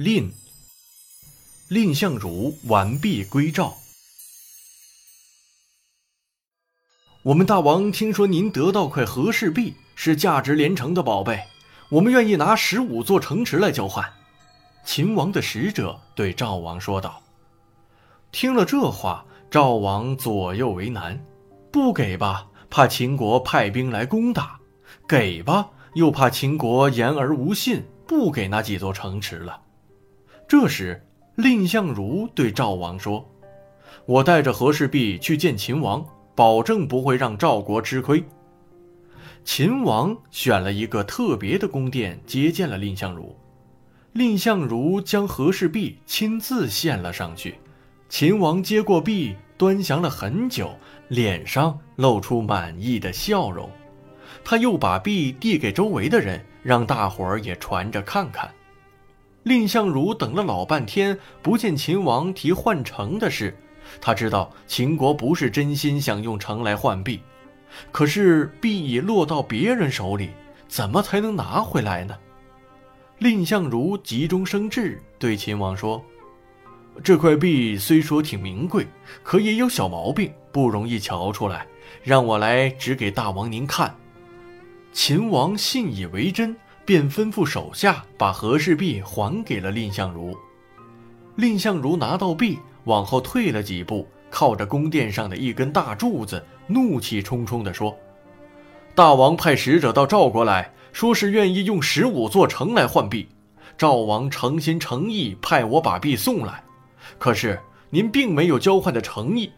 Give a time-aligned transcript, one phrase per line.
[0.00, 0.32] 蔺，
[1.70, 3.76] 蔺相如完璧归赵。
[7.24, 11.42] 我们大王听说您得到块和氏璧，是价值连城的宝贝，
[11.88, 14.08] 我们愿意拿十五座城池来交换。
[14.84, 17.20] 秦王的使者对赵王说道。
[18.30, 21.20] 听了这话，赵王左右为难，
[21.72, 24.60] 不给吧，怕秦国派兵来攻打；
[25.08, 29.62] 给吧，又怕秦国言而无信，不给那几座城池了。
[30.48, 31.00] 这时，
[31.36, 33.24] 蔺相如对赵王说
[34.06, 36.04] ：“我带着和氏璧去见秦王。”
[36.38, 38.22] 保证不会让赵国吃亏。
[39.42, 43.36] 秦王选了一个特别的宫殿接见了蔺相如，
[44.12, 47.56] 蔺相如将和氏璧亲自献了上去。
[48.08, 50.70] 秦王接过璧，端详了很久，
[51.08, 53.68] 脸上露出满意的笑容。
[54.44, 58.48] 他又把璧递给周围的人，让大伙儿也传着看看。
[59.48, 63.56] 蔺相如等了老半天，不见秦王提换城的事。
[63.98, 67.18] 他知道秦国不是真心想用城来换币，
[67.90, 70.28] 可是币已落到别人手里，
[70.68, 72.14] 怎么才能拿回来呢？
[73.20, 76.04] 蔺相如急中生智，对秦王说
[77.02, 78.86] ：“这块币虽说挺名贵，
[79.22, 81.66] 可也有小毛病，不容易瞧出来。
[82.02, 83.96] 让我来指给大王您看。”
[84.92, 86.54] 秦王信以为真，
[86.88, 90.34] 便吩咐手下把和氏璧还给了蔺相如。
[91.36, 92.58] 蔺相如拿到璧。
[92.84, 97.94] 往后退了几步，靠着宫殿上的一根大柱子，怒气冲冲地说
[98.96, 103.28] ：“大王派使者到赵国来说是愿意用十五座城来换币，
[103.76, 106.64] 赵王诚心诚意派我把币送来，
[107.18, 109.52] 可是您并没有交换的诚意。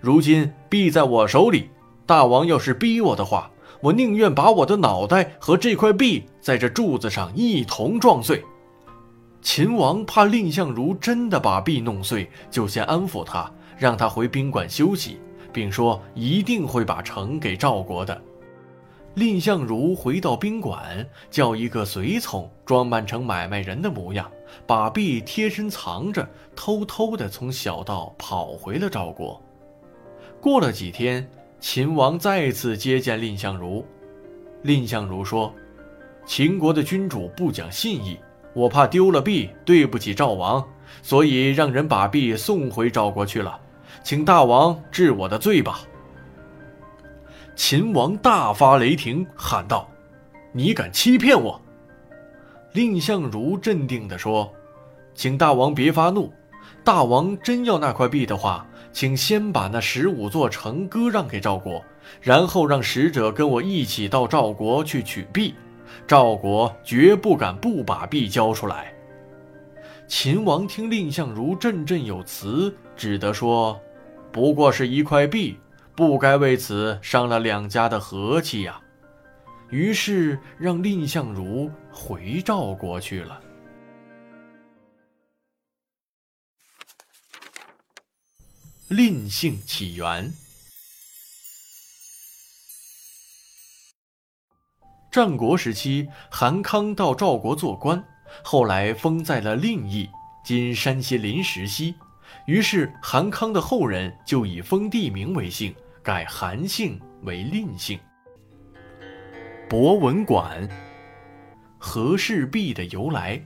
[0.00, 1.70] 如今币在我手里，
[2.06, 3.48] 大王要是逼我的话，
[3.84, 8.42] 我宁愿把我的脑袋和这块璧在这柱子上一同撞碎。”
[9.42, 15.18] 秦王怕蔺相如真的把璧弄碎，就先安抚他，让他回宾馆休息，
[15.52, 18.18] 并说一定会把城给赵国的。
[19.16, 24.28] 蔺相如回到宾馆，叫一个随从装扮成买卖人的模样，
[24.66, 26.26] 把璧贴身藏着，
[26.56, 29.38] 偷偷的从小道跑回了赵国。
[30.40, 31.28] 过了几天，
[31.66, 33.82] 秦王再次接见蔺相如，
[34.62, 35.50] 蔺相如说
[36.26, 38.18] ：“秦国的君主不讲信义。”
[38.52, 40.62] 我怕丢了币，对不起赵王，
[41.00, 43.58] 所以让人把币送回赵国去了，
[44.02, 45.80] 请大王治我的罪吧。
[47.56, 49.88] 秦王大发雷霆，喊道
[50.52, 51.58] ：“你敢欺骗我！”
[52.74, 54.52] 蔺相如镇定地说
[55.16, 56.30] ：“请大王别发怒，
[56.84, 61.82] 大王真要那块币的话，请先把那十五座城割让给赵国，
[62.20, 65.54] 然后让使者跟我一起到赵国去取币。”
[66.06, 68.92] 赵国绝不敢不把币交出来。
[70.06, 73.80] 秦王听蔺相如振振有词，只得说
[74.30, 75.56] ：“不过是一块币，
[75.94, 78.78] 不该为此伤了两家的和气呀。”
[79.70, 83.40] 于是让蔺相如回赵国去了。
[88.88, 90.30] 蔺姓起源。
[95.10, 98.04] 战国时期，韩康到赵国做官，
[98.42, 100.06] 后来封在了蔺邑
[100.44, 101.94] （今山西临石西）。
[102.46, 107.98] 于是韩康的后人就以封地名为姓，改韩姓为蔺姓。
[109.66, 110.68] 博文馆，
[111.78, 113.42] 和氏璧的由来。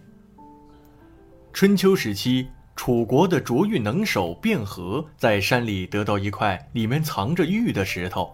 [1.52, 8.32] 春秋时期，楚国的卓玉能手卞和在山里得到一块里面藏着玉的石头。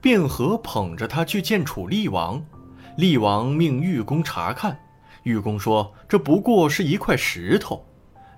[0.00, 2.42] 卞和捧着它去见楚厉王，
[2.96, 4.80] 厉王命玉公查看，
[5.22, 7.84] 玉公说这不过是一块石头。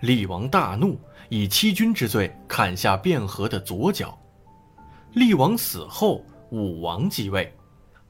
[0.00, 0.98] 厉王大怒，
[1.28, 4.18] 以欺君之罪砍下卞和的左脚。
[5.12, 7.54] 厉王死后，武王继位，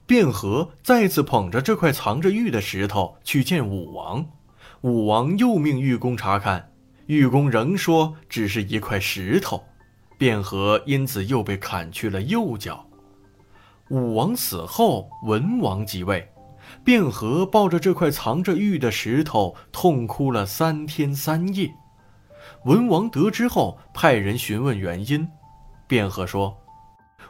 [0.07, 4.27] 卞和再次捧着这块藏着玉的石头去见武王，
[4.81, 6.70] 武王又命玉公查看，
[7.11, 9.61] 玉公仍说只是一块石头，
[10.17, 12.87] 卞和因此又被砍去了右脚。
[13.89, 16.31] 武王死后，文王即位，
[16.85, 21.75] 卞和抱着这块藏着玉的石头，痛哭了三天三夜。
[22.65, 25.27] 文王得知后，派人询问原因，
[25.89, 26.57] 卞和说：“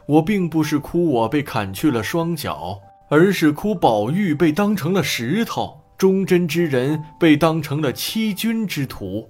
[0.05, 2.79] 我并不是哭我被砍去了双脚，
[3.09, 9.27] 而是哭宝玉被当成了石头，忠贞之人被当成了欺君之徒。”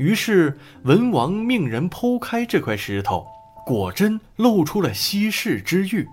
[0.00, 3.26] 于是文王命人剖开这块石头。
[3.66, 6.08] 果真露出了稀世之玉，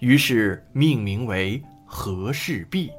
[0.00, 2.90] 于是命名为和氏璧。